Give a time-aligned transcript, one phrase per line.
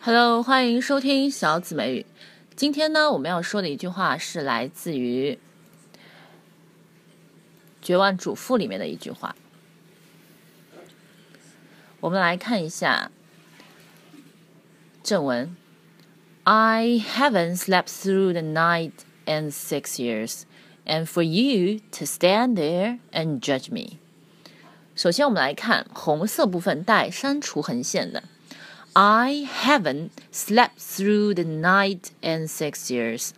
[0.00, 2.06] Hello，欢迎收听小紫美语。
[2.54, 5.32] 今天呢，我们要说的一句话是来自于
[7.82, 9.34] 《绝望主妇》里面的一句话。
[11.98, 13.10] 我们来看一下
[15.02, 15.56] 正文
[16.44, 18.92] ：I haven't slept through the night
[19.26, 20.42] in six years,
[20.86, 23.98] and for you to stand there and judge me。
[24.94, 28.22] 首先，我们来看红色部分带删除横线的。
[28.93, 33.31] I haven't slept through the night in six years.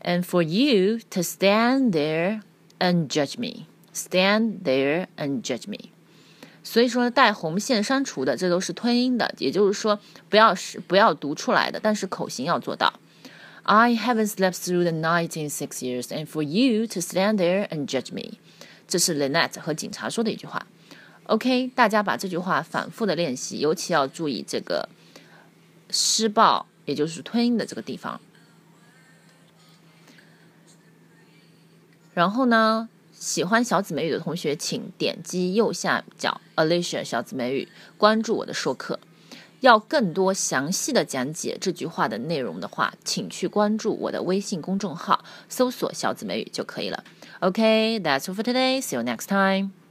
[0.00, 2.42] And for you to stand there
[2.78, 5.90] and judge me, stand there and judge me.
[6.62, 9.98] 所以说带红线删除的，这都是吞音的，也就是说
[10.28, 12.92] 不要是不要读出来的，但是口型要做到。
[13.62, 17.86] I haven't slept through the night in six years, and for you to stand there and
[17.86, 18.38] judge me，
[18.86, 20.66] 这是 Lynette 和警察说的一句话。
[21.27, 24.89] OK，大家把这句话反复的练习，尤其要注意这个
[25.89, 28.19] 施暴，也就是吞音的这个地方。
[32.13, 37.67] 然后呢，喜欢小紫美语的同学，请点击右下角 Alicia 小紫美语，
[37.97, 38.99] 关注我的说课。
[39.61, 47.01] 要更多详细的讲解这句话的内容的话，请去关注我的微信公众号，搜索小紫美语就可以了。
[47.39, 48.81] OK，that's all for today.
[48.81, 49.82] See you next time.